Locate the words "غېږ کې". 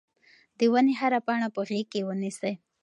1.67-2.01